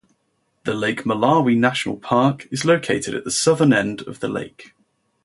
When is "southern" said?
3.29-3.71